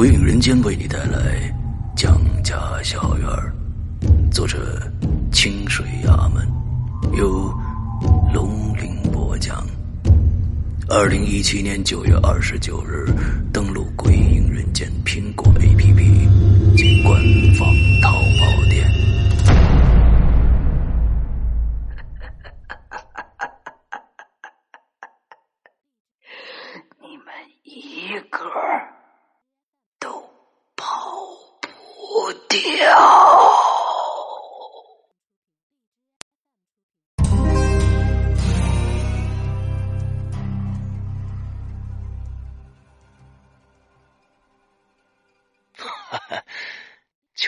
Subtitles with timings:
[0.00, 1.54] 鬼影人间为你带来
[1.94, 3.28] 蒋家小院
[4.32, 4.90] 作者
[5.30, 6.48] 清水衙门，
[7.18, 7.54] 由
[8.32, 9.62] 龙鳞播讲。
[10.88, 13.12] 二零一七年九月二十九日，
[13.52, 17.22] 登录《鬼影人间》苹果 APP 及官
[17.58, 17.68] 方
[18.00, 18.19] 淘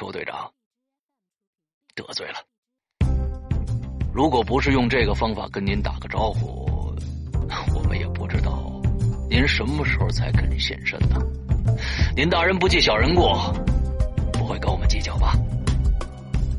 [0.03, 0.51] 邱队长
[1.95, 2.39] 得罪了。
[4.13, 6.93] 如果不是用这个方法跟您打个招呼，
[7.73, 8.69] 我们也不知道
[9.31, 11.21] 您什么时候才肯现身呢。
[12.17, 13.55] 您大人不计小人过，
[14.33, 15.39] 不会跟我们计较吧？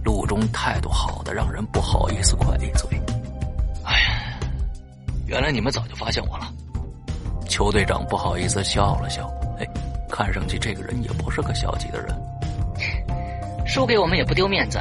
[0.06, 2.98] 陆中态度好的让人不好意思快嘴。
[3.84, 4.40] 哎呀，
[5.28, 6.50] 原来你们早就发现我了。
[7.50, 9.28] 邱队长不好意思笑了笑，
[9.60, 9.68] 哎，
[10.10, 12.18] 看上去这个人也不是个消极的人。
[13.74, 14.78] 输给我们也不丢面子，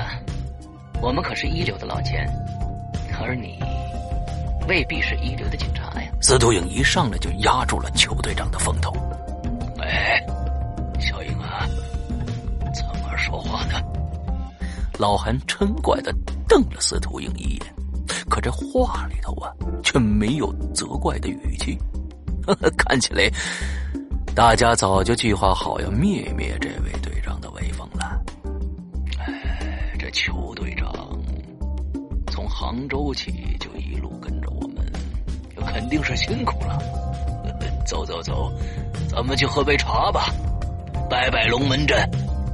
[1.01, 2.29] 我们可是一流的老钱，
[3.19, 3.59] 而你
[4.69, 6.13] 未必是一流的警察呀。
[6.21, 8.93] 司徒影一上来就压住了邱队长的风头。
[9.81, 10.23] 哎，
[11.01, 11.67] 小影啊，
[12.75, 13.81] 怎么说话呢？
[14.99, 16.15] 老韩嗔怪的
[16.47, 17.75] 瞪了司徒影一眼，
[18.29, 19.51] 可这话里头啊，
[19.83, 21.79] 却没有责怪的语气。
[22.77, 23.27] 看起来，
[24.35, 27.11] 大家早就计划好要灭灭这位队
[32.63, 34.77] 杭州起就一路跟着我们，
[35.67, 36.79] 肯定是辛苦了。
[37.85, 38.53] 走走走，
[39.11, 40.33] 咱们去喝杯茶吧，
[41.11, 41.99] 拜拜龙门阵。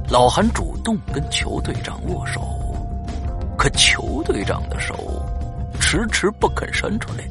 [0.09, 2.41] 老韩主动跟裘队长握手，
[3.55, 5.23] 可裘队长的手
[5.79, 7.23] 迟迟不肯伸出来。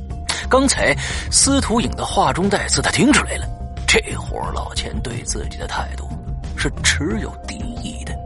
[0.48, 0.94] 刚才
[1.32, 3.46] 司徒影的话中带刺，他听出来了。
[3.88, 6.08] 这伙老钱对自己的态度
[6.56, 8.16] 是持有敌意的。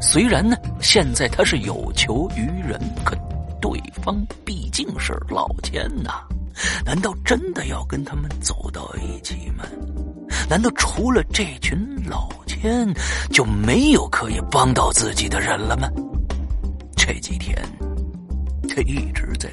[0.00, 3.16] 虽然呢，现在他是有求于人，可
[3.60, 6.22] 对方毕竟是老千呐。
[6.84, 9.64] 难道真的要跟他们走到一起吗？
[10.48, 12.92] 难道除了这群老千，
[13.30, 15.88] 就没有可以帮到自己的人了吗？
[16.96, 17.56] 这几天，
[18.68, 19.48] 他一直在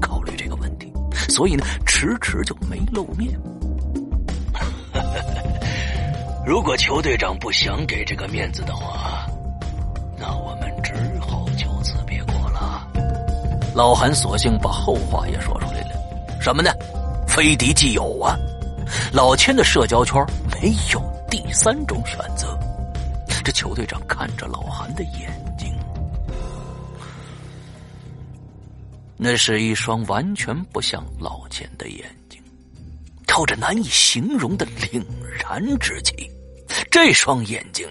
[0.00, 0.90] 考虑这个问题。
[1.28, 3.38] 所以呢，迟迟就没露面。
[6.46, 9.26] 如果邱队长不想给这个面子的话，
[13.76, 16.70] 老韩索性把后话也说出来了：什么呢？
[17.28, 18.34] 非敌即友啊！
[19.12, 22.58] 老千的社交圈没有第三种选择。
[23.44, 25.70] 这球队长看着老韩的眼睛。
[29.18, 32.42] 那是一双完全不像老千的眼睛，
[33.26, 35.04] 透着难以形容的凛
[35.38, 36.14] 然之气。
[36.90, 37.86] 这双眼睛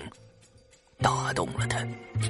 [1.02, 1.78] 打动了他，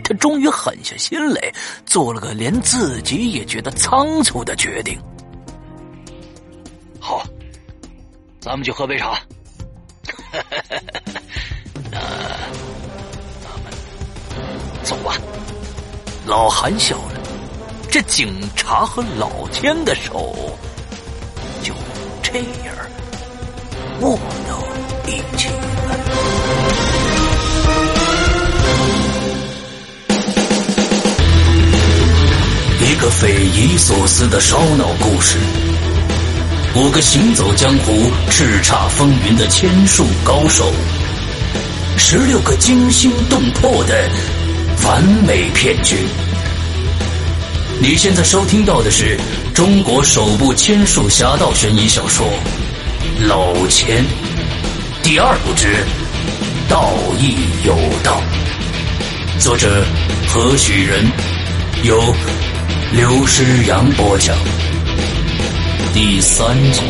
[0.03, 1.53] 他终于狠下心来，
[1.85, 4.99] 做了个连自己也觉得仓促的决定。
[6.99, 7.23] 好，
[8.39, 9.19] 咱们去喝杯茶。
[11.91, 11.99] 那
[13.41, 13.71] 咱们
[14.83, 15.15] 走吧。
[16.25, 17.21] 老韩笑了。
[17.91, 20.35] 这警察和老千的手
[21.63, 21.73] 就
[22.21, 22.75] 这样
[24.01, 24.17] 握
[24.49, 24.61] 到
[25.07, 26.74] 一起了。
[32.87, 35.39] 一个匪夷所思的烧脑故事，
[36.75, 40.71] 五个行走江湖、叱咤风云的千术高手，
[41.97, 44.07] 十六个惊心动魄的
[44.83, 45.95] 完美骗局。
[47.79, 49.19] 你现在收听到的是
[49.51, 52.27] 中国首部千术侠盗悬疑小说
[53.27, 54.03] 《老千》
[55.01, 55.67] 第二部之
[56.69, 57.35] 《道义
[57.65, 58.21] 有道》，
[59.43, 59.83] 作者
[60.27, 61.03] 何许人，
[61.83, 61.99] 由
[62.93, 64.35] 刘诗阳播讲。
[65.93, 66.81] 第三集。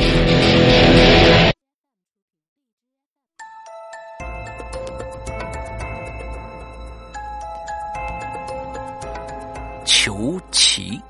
[9.85, 11.01] 裘奇，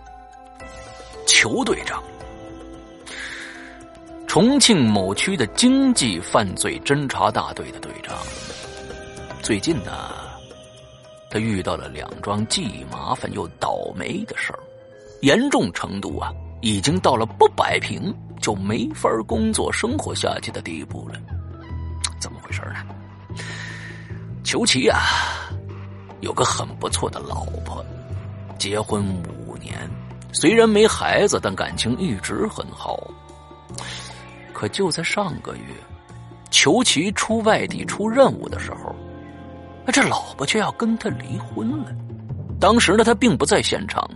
[1.28, 2.02] 裘队长，
[4.28, 8.16] 重庆某区的经济犯罪侦查大队的队长。
[9.42, 10.10] 最近呢，
[11.36, 14.60] 他遇到了两桩既麻烦又倒霉的事儿，
[15.22, 21.20] 严重程度啊，已经到了不摆平就没法工作生活下去的地步了。
[22.22, 23.36] 怎么回事呢？
[24.46, 24.98] 裘奇啊，
[26.22, 27.86] 有个很不错的老婆。
[28.58, 29.04] 结婚
[29.46, 29.78] 五年，
[30.32, 33.12] 虽然没孩子，但感情一直很好。
[34.54, 35.66] 可就在上个月，
[36.50, 38.96] 裘奇出外地出任务的时候，
[39.86, 41.96] 那这老婆却要跟他离婚了。
[42.60, 44.10] 当时呢，他并不在现场，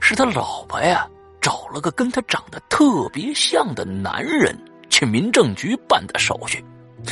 [0.00, 1.06] 是他老婆呀
[1.40, 4.56] 找了个跟他长得特别像的男人
[4.88, 6.64] 去民政局办的手续。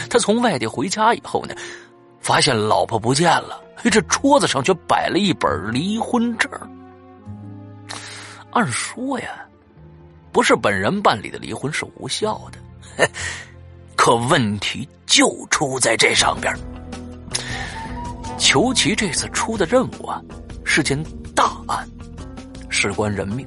[0.08, 1.54] 他从外地回家以后呢，
[2.20, 3.62] 发现老婆不见了。
[3.90, 6.48] 这桌子上却摆了一本离婚证。
[8.52, 9.44] 按说呀，
[10.30, 13.08] 不是本人办理的离婚是无效的，
[13.96, 16.54] 可问题就出在这上边。
[18.42, 20.20] 裘奇这次出的任务啊，
[20.64, 21.00] 是件
[21.32, 21.88] 大案，
[22.68, 23.46] 事关人命。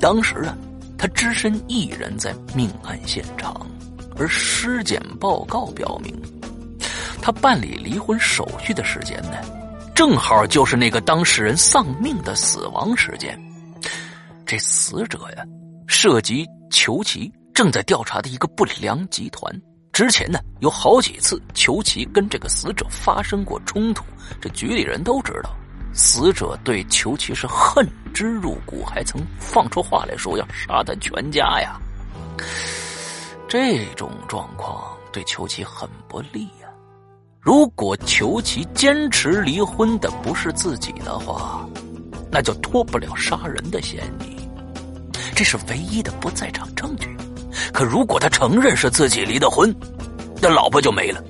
[0.00, 0.58] 当时啊，
[0.98, 3.64] 他只身一人在命案现场，
[4.18, 6.12] 而尸检报告表明，
[7.22, 9.38] 他办理离婚手续的时间呢。
[9.94, 13.40] 正好就是那个当事人丧命的死亡时间。
[14.44, 15.44] 这死者呀，
[15.86, 19.54] 涉及裘奇正在调查的一个不良集团。
[19.92, 24.02] 之前呢，有好几次裘奇跟这个死者发生过冲突。
[24.40, 25.54] 这局里人都知道，
[25.92, 31.78] 死者对裘奇是恨之入骨，还曾放出话来说要杀他全家呀。
[33.46, 36.68] 这种状况对裘奇很不利呀。
[37.38, 41.68] 如果裘奇坚持离婚的不是自己的话，
[42.30, 44.36] 那就脱不了杀人的嫌疑，
[45.34, 47.14] 这是唯一的不在场证据。
[47.72, 49.74] 可如果他承认是自己离的婚，
[50.40, 51.22] 那老婆就没了。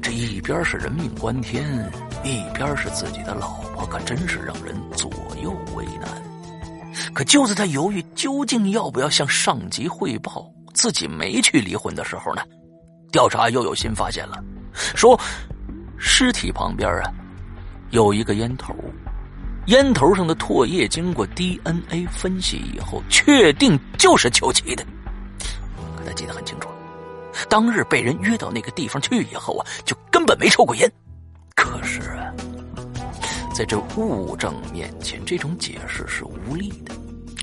[0.00, 1.64] 这一边是人命关天，
[2.24, 5.10] 一边是自己的老婆，可真是让人左
[5.42, 6.08] 右为难。
[7.14, 12.42] 可就在他犹豫究竟要不要向上级汇报自己没去离婚的时候呢，
[13.10, 14.42] 调查又有新发现了。
[14.72, 15.18] 说，
[15.98, 17.12] 尸体旁边啊，
[17.90, 18.74] 有一个烟头，
[19.66, 24.84] 烟头上的唾液经过 DNA 分析以后，确定就是邱奇的。
[26.04, 26.68] 他记得很清楚，
[27.48, 30.90] 当日被人约到那个地方去以后啊，就根本没抽过烟。
[31.54, 32.32] 可是啊，
[33.54, 36.94] 在这物证面前，这种解释是无力的。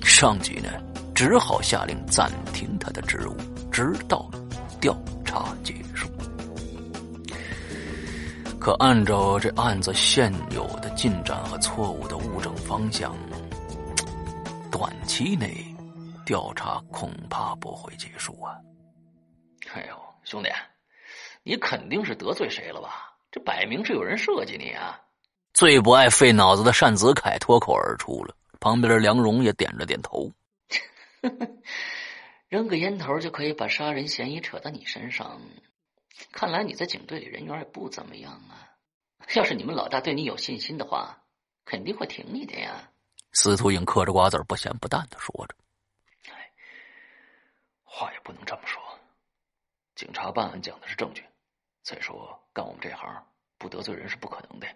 [0.04, 0.70] 上级呢，
[1.14, 3.36] 只好下令暂停他的职务，
[3.72, 4.30] 直到
[4.82, 6.08] 调查结束。
[8.60, 13.16] 可按照这案子现有的进展和错误的物证方向，
[14.70, 15.66] 短期内
[16.30, 18.56] 调查恐怕不会结束啊！
[19.74, 20.50] 哎呦，兄弟，
[21.42, 23.18] 你肯定是得罪谁了吧？
[23.32, 25.02] 这摆明是有人设计你啊！
[25.56, 30.32] 最不爱费脑子的单子凯脱口而出了，旁边的梁荣也点了点头。
[32.48, 35.42] 扔个烟头就可以把杀人嫌疑扯到你身上。
[36.32, 38.70] 看来你在警队里人缘也不怎么样啊！
[39.34, 41.24] 要是你们老大对你有信心的话，
[41.66, 42.92] 肯定会挺你的呀。
[43.32, 45.69] 司徒影嗑着瓜子不咸不淡的说着：“哎，
[48.00, 48.82] 话也不能这么说。
[49.96, 51.22] 警察办案讲的是证据，
[51.84, 53.22] 再说干我们这行
[53.58, 54.68] 不得罪人是不可能的。”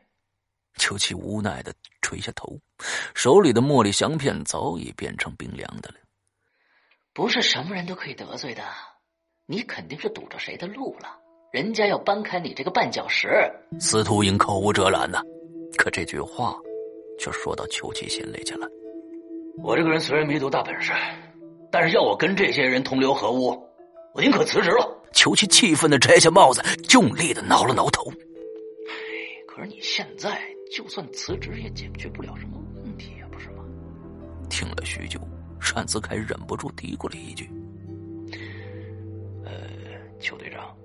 [0.76, 2.60] 邱七无奈的垂下头，
[3.16, 5.96] 手里的茉莉香片早已变成冰凉的了。
[7.14, 8.62] 不是什么人都可以得罪的，
[9.46, 11.18] 你肯定是堵着谁的路了。
[11.54, 13.30] 人家要搬开你这个绊脚石，
[13.80, 15.22] 司徒英口无遮拦呐，
[15.78, 16.58] 可这句话
[17.20, 18.68] 却说到裘奇心里去了。
[19.64, 20.92] 我这个人虽然没多大本事，
[21.74, 23.60] 但是要我跟这些人同流合污，
[24.14, 24.88] 我宁可辞职了。
[25.12, 26.62] 裘奇气愤的摘下帽子，
[26.94, 28.12] 用力的挠了挠头。
[29.48, 30.40] 可是你现在
[30.72, 33.64] 就算辞职，也解决不了什么问题呀，不是吗？
[34.52, 35.20] 听了许久，
[35.74, 37.50] 单子凯忍不住嘀咕了一句
[39.44, 39.52] ：“呃，
[40.20, 40.78] 裘队长。”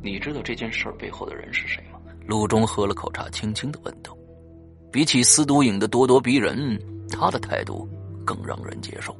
[0.00, 1.98] 你知道这件事背后的人是谁吗？
[2.24, 4.16] 陆中喝了口茶，轻轻的问道
[4.92, 6.80] ：“比起司徒影的咄咄逼人，
[7.10, 7.88] 他的态度
[8.24, 9.12] 更让人接受。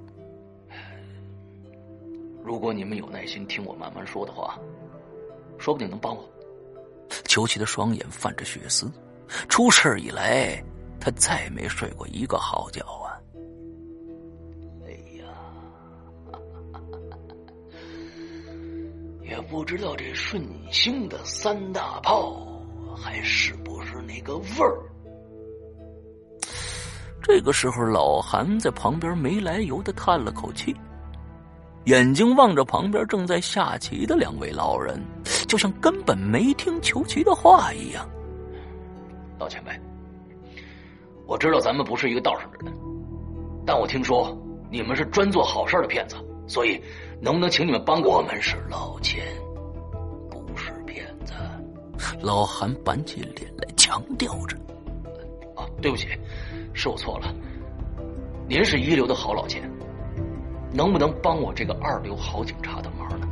[2.47, 4.57] 如果你们有耐心听我慢慢说的话，
[5.59, 6.25] 说不定能帮我。
[7.25, 8.89] 裘奇的双眼泛着血丝，
[9.49, 10.63] 出事以来
[11.01, 13.19] 他再没睡过一个好觉啊！
[14.87, 15.27] 哎呀，
[19.29, 22.47] 也不知道这顺兴的三大炮
[22.97, 24.79] 还是不是那个味儿。
[27.21, 30.73] 这个时候，老韩在旁边没来由的叹了口气。
[31.87, 35.01] 眼睛望着旁边正在下棋的两位老人，
[35.47, 38.09] 就像根本没听裘奇的话一样。
[39.39, 39.71] 老前辈，
[41.27, 42.75] 我知道咱们不是一个道上的人，
[43.65, 44.37] 但我听说
[44.69, 46.17] 你们是专做好事的骗子，
[46.49, 46.81] 所以
[47.21, 48.43] 能不能请你们帮我们？
[48.43, 49.25] 是老钱，
[50.29, 51.35] 不是骗子。
[52.21, 54.57] 老韩板起脸来强调着
[55.55, 56.09] ：“啊，对不起。”
[56.75, 57.33] 是我错了，
[58.49, 59.71] 您是一流的好老钱，
[60.73, 63.27] 能不能帮我这个二流好警察的忙呢？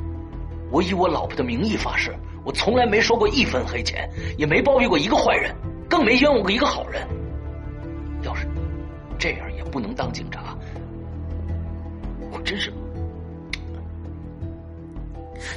[0.71, 2.15] 我以我老婆的名义发誓，
[2.45, 5.55] 我从来没收过一分黑钱，也没包庇过一个坏人，
[5.89, 7.07] 更没冤枉过一个好人。
[8.23, 8.49] 要是
[9.19, 10.57] 这样也不能当警察，
[12.33, 12.73] 我真是……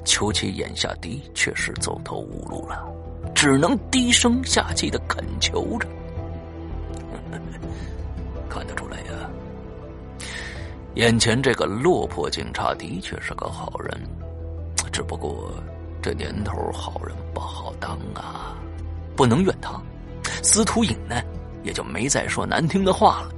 [0.03, 2.85] 邱琪眼下的确是走投无路了，
[3.33, 5.87] 只能低声下气的恳求着。
[10.97, 14.01] 眼前这个落魄警察的确是个好人，
[14.91, 15.53] 只不过
[16.01, 18.57] 这年头好人不好当啊，
[19.15, 19.79] 不能怨他。
[20.41, 21.21] 司徒颖呢，
[21.61, 23.29] 也就没再说难听的话了，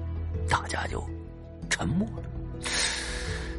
[0.47, 1.03] 大家就
[1.69, 2.23] 沉默了。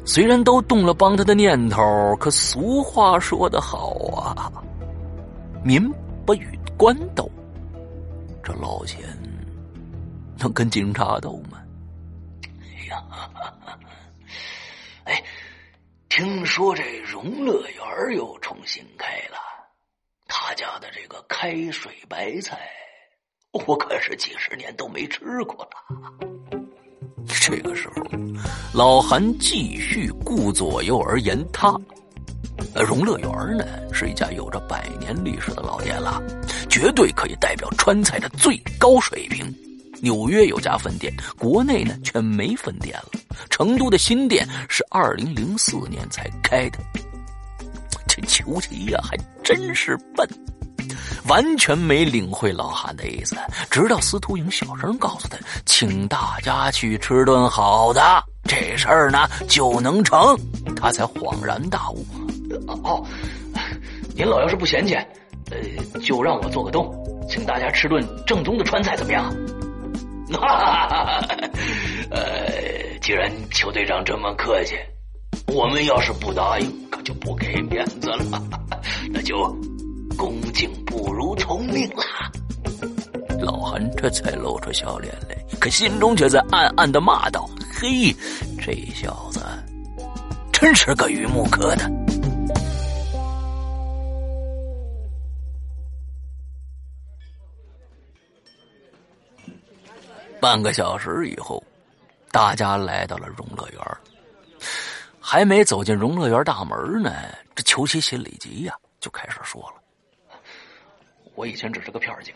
[0.03, 4.51] 虽然都动了帮他的念头，可俗话说得好啊，
[5.63, 5.87] 民
[6.25, 7.29] 不与官斗，
[8.41, 8.99] 这老钱。
[10.39, 11.59] 能跟警察斗吗？
[12.91, 13.03] 哎呀，
[15.05, 15.23] 哎，
[16.09, 19.37] 听说这荣乐园又重新开了，
[20.27, 22.69] 他家的这个开水白菜，
[23.51, 25.69] 我可是几十年都没吃过了。
[27.27, 27.93] 这个时候，
[28.73, 31.73] 老韩继续顾左右而言他。
[32.75, 36.21] 荣乐园呢，是一家有着百年历史的老店了，
[36.69, 39.45] 绝对可以代表川菜的最高水平。
[40.01, 43.19] 纽约有家分店，国内呢却没分店了。
[43.49, 46.79] 成都的新店是二零零四年才开的。
[48.07, 50.27] 这裘奇呀，还真是笨，
[51.27, 53.35] 完全没领会老韩的意思。
[53.69, 58.01] 直到司徒颖小声告诉他，请大家去吃顿好的，
[58.43, 60.37] 这事儿呢就能成，
[60.75, 62.05] 他才恍然大悟。
[62.67, 63.05] 哦，
[64.13, 64.93] 您老要是不嫌弃，
[65.51, 66.93] 呃，就让我做个东，
[67.29, 69.33] 请大家吃顿正宗的川菜，怎么样？
[70.39, 71.21] 哈哈，
[72.09, 72.19] 呃，
[73.01, 74.75] 既然邱队长这么客气，
[75.47, 78.41] 我们要是不答应，可就不给面子了。
[79.11, 79.37] 那就
[80.17, 82.03] 恭敬不如从命了。
[83.39, 88.15] 老韩这才露出笑脸来，可心中却在暗暗的骂道：“嘿，
[88.59, 89.39] 这小子
[90.51, 91.89] 真是个榆木疙瘩。”
[100.41, 101.63] 半个小时以后，
[102.31, 103.79] 大家来到了荣乐园。
[105.19, 107.13] 还没走进荣乐园大门呢，
[107.53, 110.39] 这裘奇心里急呀，就开始说了
[111.35, 112.33] ：“我以前只是个片警，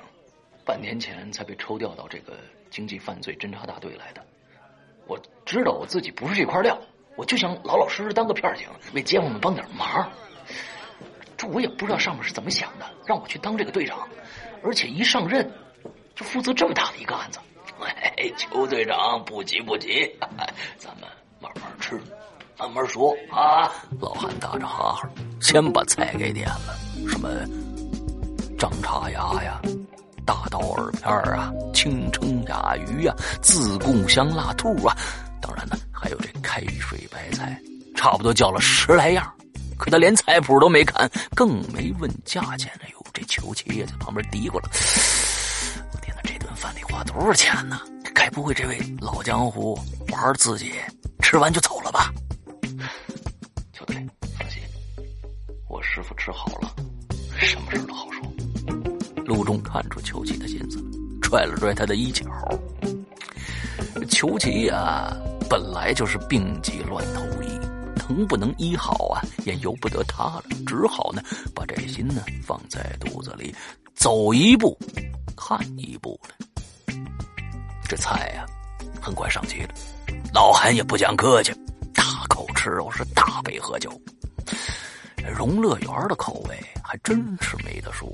[0.63, 2.33] 半年前才被抽调到这个
[2.69, 4.23] 经济犯罪侦查大队来的。
[5.07, 6.79] 我知道我自己不是这块料，
[7.15, 10.07] 我就想老老实实当个片警，为街坊们帮点忙。
[11.35, 14.07] 这我也不知道上面是怎么想的，让我去当这个队长，
[14.63, 15.51] 而且一上任
[16.13, 17.39] 就负责这么大的一个案子。”
[18.17, 20.09] 哎，邱队长，不急不急，
[20.77, 21.99] 咱们慢慢吃，
[22.57, 23.71] 慢慢说啊！
[23.99, 25.09] 老韩打着哈哈，
[25.41, 26.77] 先把菜给点了，
[27.09, 27.29] 什么
[28.57, 29.61] 张叉牙呀、
[30.25, 34.95] 大刀耳片啊、清蒸甲鱼呀、自贡香辣兔啊，
[35.41, 37.59] 当然呢，还有这开水白菜，
[37.95, 39.31] 差不多叫了十来样。
[39.77, 42.71] 可他连菜谱都没看，更没问价钱。
[42.81, 44.69] 哎呦，这邱七也在旁边嘀咕了。
[47.15, 47.79] 饭得花多少钱呢？
[48.13, 49.79] 该不会这位老江湖
[50.11, 50.73] 玩自己
[51.21, 52.13] 吃完就走了吧？
[53.73, 53.95] 小队，
[54.37, 54.61] 放心，
[55.69, 56.75] 我师傅吃好了，
[57.37, 58.21] 什么事都好说。
[59.25, 60.77] 陆中看出裘奇的心思，
[61.21, 62.25] 拽了拽他的衣角。
[64.09, 65.15] 裘奇呀，
[65.49, 67.47] 本来就是病急乱投医，
[68.09, 70.43] 能不能医好啊，也由不得他了。
[70.67, 71.21] 只好呢，
[71.55, 73.55] 把这心呢放在肚子里，
[73.95, 74.77] 走一步
[75.35, 76.35] 看一步了。
[77.87, 78.45] 这菜呀，
[79.01, 79.69] 很快上齐了。
[80.33, 81.53] 老韩也不讲客气，
[81.93, 83.91] 大口吃肉，是大杯喝酒。
[85.37, 88.07] 荣乐园的口味还真是没得说，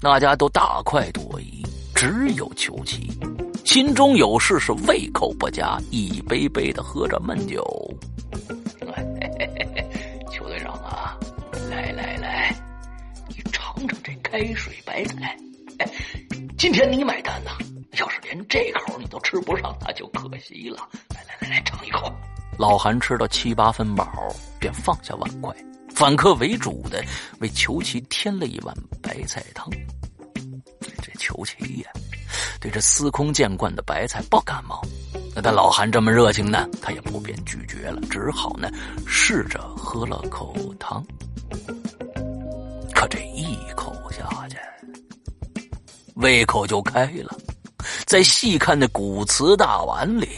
[0.00, 3.10] 大家都大快朵颐，只有裘奇
[3.64, 7.62] 心中有事，是胃口不佳，一杯杯的喝着闷酒。
[10.32, 11.16] 邱队长啊，
[11.70, 12.54] 来来来。
[13.28, 15.36] 你尝尝这开水白菜。
[16.58, 17.50] 今天你买单呐！
[17.98, 20.88] 要是连这口都吃不上，那就可惜了。
[21.14, 22.10] 来来来来，尝一口。
[22.58, 24.06] 老韩吃到七八分饱，
[24.58, 25.54] 便放下碗筷，
[25.94, 27.02] 反客为主的
[27.40, 29.68] 为裘奇添了一碗白菜汤。
[31.02, 31.90] 这裘奇呀，
[32.60, 34.80] 对这司空见惯的白菜不感冒。
[35.34, 38.68] 那但老韩这么热情呢，他也不便拒绝了，只好呢
[39.06, 41.04] 试着喝了口汤。
[42.94, 44.58] 可这一口下去，
[46.16, 47.34] 胃口就开了。
[48.10, 50.28] 再细看那古瓷大碗里。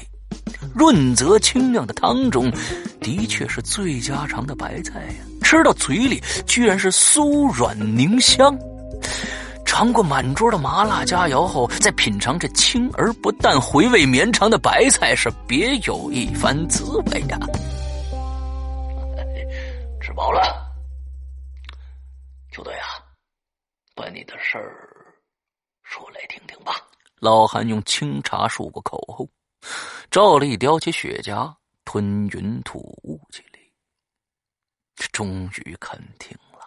[0.74, 2.52] 润泽清亮的汤中，
[3.00, 5.24] 的确是最家常的白菜呀！
[5.42, 8.54] 吃到嘴里，居然是酥软凝香。
[9.64, 17.38] 尝过满桌的麻辣佳肴后，再品尝这清而不淡、回味绵长的白菜，是别有一番滋味呀！
[20.02, 20.42] 吃饱了，
[22.52, 23.00] 球队啊，
[23.94, 24.76] 把你的事儿
[25.84, 26.74] 说来听听吧。
[27.22, 29.28] 老韩用清茶漱过口后。
[30.10, 33.60] 照例叼起雪茄，吞云吐雾起来。
[35.12, 36.66] 终于肯听了，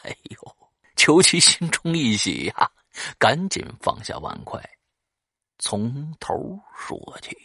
[0.00, 0.56] 哎呦！
[0.96, 2.70] 裘奇心中一喜呀，
[3.18, 4.58] 赶紧放下碗筷，
[5.58, 7.36] 从头说起。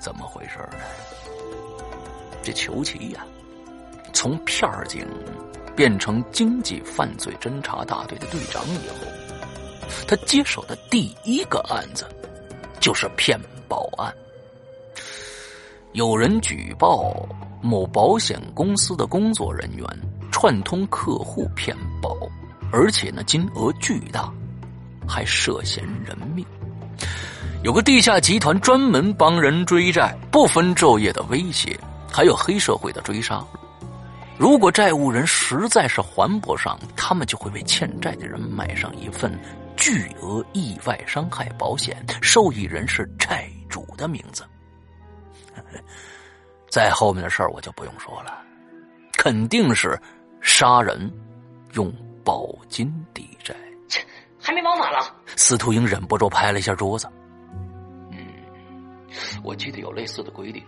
[0.00, 0.84] 怎么回事呢？
[2.42, 3.24] 这裘奇呀，
[4.12, 5.06] 从片儿警。
[5.74, 9.06] 变成经济犯罪侦查大队的队长以后，
[10.06, 12.06] 他接手的第一个案子
[12.78, 14.14] 就是骗保案。
[15.92, 17.26] 有人举报
[17.62, 19.86] 某保险公司的工作人员
[20.30, 22.14] 串通客户骗保，
[22.70, 24.30] 而且呢金额巨大，
[25.08, 26.44] 还涉嫌人命。
[27.64, 31.80] 有个地下集团专门帮人追债，不分昼夜的威胁，
[32.12, 33.42] 还有黑社会的追杀。
[34.42, 39.32] 如果债务人实在是还不上，他们就会为欠债的人买上一份
[39.76, 44.42] 巨额意外伤害保险，受益人是债主的名字。
[46.68, 48.42] 再后面的事儿我就不用说了，
[49.16, 49.96] 肯定是
[50.40, 51.08] 杀人
[51.74, 53.54] 用保金抵债。
[53.86, 54.04] 切，
[54.40, 55.14] 还没忙完了。
[55.36, 57.08] 司徒英忍不住拍了一下桌子。
[58.10, 58.26] 嗯，
[59.44, 60.60] 我记得有类似的规定，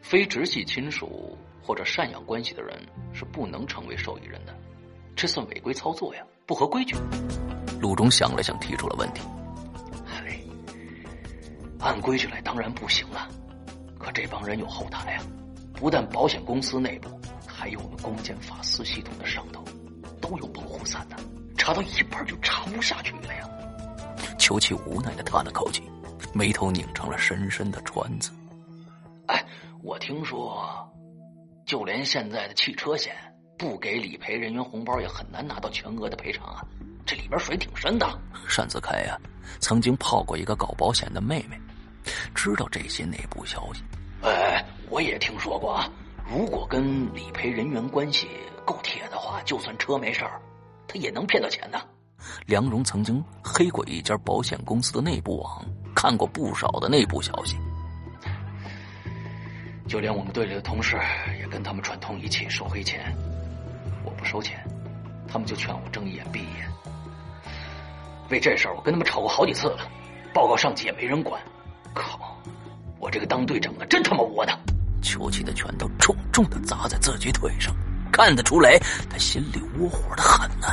[0.00, 1.36] 非直系亲属。
[1.62, 2.76] 或者赡养关系的人
[3.12, 4.54] 是不能成为受益人的，
[5.14, 6.96] 这算违规操作呀，不合规矩。
[7.80, 9.22] 陆中想了想，提出了问题
[10.06, 10.40] ：“哎，
[11.80, 13.28] 按规矩来当然不行了，
[13.98, 15.24] 可这帮人有后台啊，
[15.74, 17.08] 不但保险公司内部，
[17.46, 19.64] 还有我们公检法司系统的上头，
[20.20, 21.16] 都有保护伞的，
[21.56, 23.48] 查到一半就查不下去了呀。”
[24.38, 25.82] 裘奇无奈的叹了口气，
[26.34, 28.32] 眉头拧成了深深的川字。
[29.26, 29.44] 哎，
[29.82, 30.88] 我听说。
[31.64, 33.14] 就连现在的汽车险，
[33.58, 36.64] 不给理赔人员红包也很难拿到全额的赔偿啊！
[37.06, 38.06] 这里边水挺深的。
[38.56, 39.18] 单子开呀，
[39.60, 41.58] 曾经泡过一个搞保险的妹妹，
[42.34, 43.82] 知道这些内部消息。
[44.22, 45.90] 哎，我也听说过啊。
[46.30, 48.28] 如果跟理赔人员关系
[48.64, 50.40] 够铁的话，就算车没事儿，
[50.86, 51.80] 他也能骗到钱的。
[52.46, 57.56] 梁荣曾经黑过一家保险公司的内部网，看过不少的内部消息。
[59.88, 60.98] 就连我们队里的同事
[61.38, 63.14] 也跟他们串通一气收黑钱，
[64.04, 64.64] 我不收钱，
[65.28, 66.68] 他们就劝我睁一眼闭一眼。
[68.30, 69.86] 为这事儿，我跟他们吵过好几次了，
[70.32, 71.42] 报告上级也没人管。
[71.92, 72.40] 靠，
[72.98, 74.58] 我这个当队长的真他妈窝囊！
[75.02, 77.74] 邱奇的拳头重重的砸在自己腿上，
[78.10, 78.78] 看得出来
[79.10, 80.68] 他心里窝火的很呢。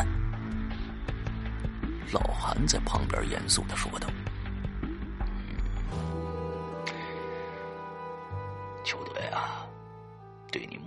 [2.13, 4.08] 老韩在旁边严肃的说道。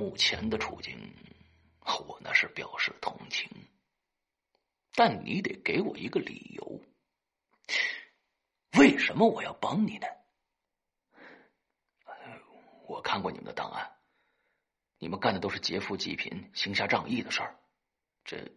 [0.02, 0.98] 目前的处境，
[2.08, 3.48] 我那是表示同情，
[4.96, 6.80] 但你得给我一个理由，
[8.76, 10.06] 为什么我要帮你呢？
[12.88, 13.92] 我看过你们的档案，
[14.98, 17.56] 你们干的都是劫富济贫、行侠仗义的事儿，
[18.24, 18.50] 这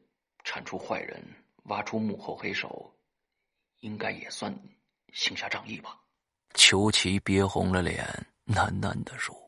[0.43, 1.23] 铲除坏人、
[1.65, 2.91] 挖出幕后黑手，
[3.81, 4.51] 应该也算
[5.13, 6.01] 行侠仗义吧？
[6.55, 8.03] 裘奇憋红了脸，
[8.47, 9.44] 喃喃的说。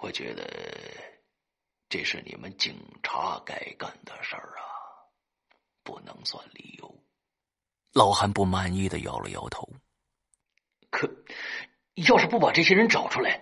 [0.00, 0.44] 我觉得
[1.88, 4.64] 这是你们警察该干的事儿啊，
[5.82, 7.02] 不能算理由。
[7.92, 9.68] 老韩不满意的摇了摇头。
[10.90, 11.08] 可
[11.94, 13.40] 要是不把这些人找出来，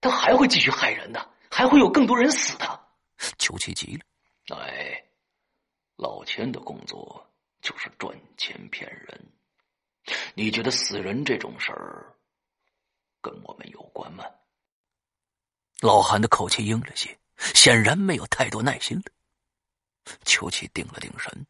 [0.00, 2.88] 他还会继续害人的，还会有更多人死的。
[3.38, 3.96] 求其急
[4.48, 4.56] 了。
[4.56, 5.04] 哎，
[5.96, 9.32] 老千的工作就是赚钱骗人。
[10.34, 12.16] 你觉得死人这种事儿？
[13.20, 14.24] 跟我们有关吗？
[15.80, 17.18] 老韩的口气硬了些，
[17.54, 19.04] 显然没有太多耐心了。
[20.24, 21.46] 邱琪定了定神，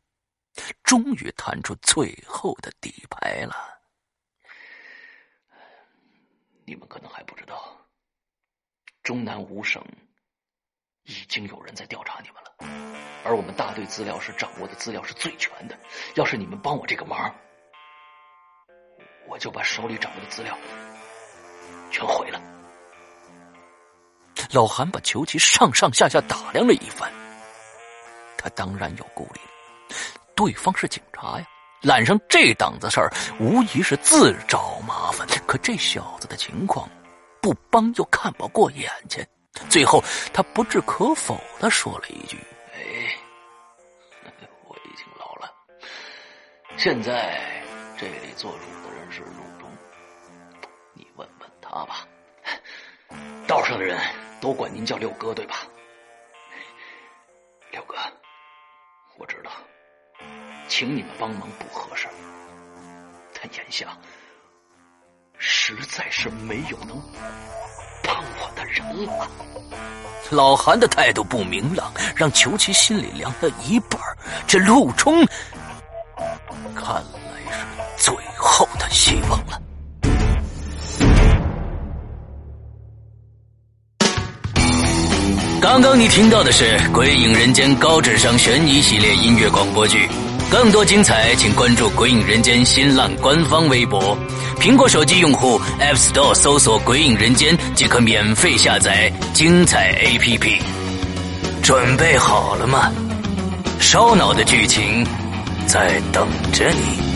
[0.84, 3.56] 终于探出最后的底牌了。
[6.64, 7.76] 你们可能还不知道，
[9.02, 9.84] 中南五省
[11.04, 15.76] 已经有人在调查你们了，而我们大队资料室掌握的资料是最全的。
[16.14, 17.34] 要是你们帮我这个忙，
[19.26, 20.56] 我就把手里掌握的资料
[21.90, 22.60] 全毁了。
[24.52, 27.08] 老韩把裘奇上上下下打量了一番，
[28.36, 29.96] 他当然有顾虑了。
[30.34, 31.46] 对方是警察呀，
[31.82, 35.26] 揽上这档子事儿，无疑是自找麻烦。
[35.46, 36.88] 可这小子的情况，
[37.40, 39.24] 不帮又看不过眼睛。
[39.68, 42.36] 最后，他不置可否的说了一句
[42.74, 43.14] ：“哎，
[44.66, 45.52] 我已经老了，
[46.76, 47.62] 现在
[47.96, 49.70] 这里做主的人是陆中，
[50.94, 52.04] 你问问他吧。
[53.46, 53.96] 道上的人。”
[54.40, 55.57] 都管您叫六哥对吧？
[57.70, 57.94] 六哥，
[59.18, 59.50] 我知道，
[60.66, 62.09] 请你们帮忙不合适，
[63.35, 63.96] 但眼下
[65.38, 67.00] 实在是没有能
[68.03, 69.29] 帮我的人了。
[70.31, 74.00] 老韩的态度不明朗，让裘奇心里凉了一半。
[74.46, 75.24] 这陆冲，
[76.74, 77.66] 看来是
[77.98, 79.61] 最后的希望了。
[85.61, 90.09] 刚刚你听到的是《鬼影人间》高智商悬疑系列音乐广播剧，
[90.51, 94.16] 更多精彩，请关注《鬼影人间》新浪官方微博。
[94.59, 100.62] 苹果手机用户 App Store 搜索“鬼影人间”即可免费下载精彩 APP。
[101.62, 102.90] 准备好了吗？
[103.79, 105.07] 烧脑的剧情
[105.66, 107.10] 在等着你。